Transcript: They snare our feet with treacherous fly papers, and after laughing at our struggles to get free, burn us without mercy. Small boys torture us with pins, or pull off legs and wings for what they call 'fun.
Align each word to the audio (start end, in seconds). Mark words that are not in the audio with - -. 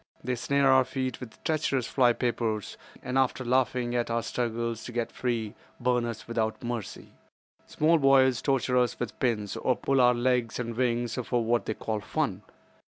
They 0.23 0.33
snare 0.33 0.67
our 0.71 0.83
feet 0.83 1.19
with 1.19 1.43
treacherous 1.43 1.85
fly 1.85 2.13
papers, 2.13 2.75
and 3.03 3.19
after 3.19 3.45
laughing 3.45 3.93
at 3.95 4.09
our 4.09 4.23
struggles 4.23 4.83
to 4.85 4.91
get 4.91 5.11
free, 5.11 5.53
burn 5.79 6.05
us 6.05 6.27
without 6.27 6.63
mercy. 6.63 7.11
Small 7.67 7.99
boys 7.99 8.41
torture 8.41 8.77
us 8.79 8.99
with 8.99 9.19
pins, 9.19 9.55
or 9.55 9.75
pull 9.75 10.01
off 10.01 10.15
legs 10.15 10.57
and 10.57 10.75
wings 10.75 11.19
for 11.23 11.45
what 11.45 11.67
they 11.67 11.75
call 11.75 11.99
'fun. 11.99 12.41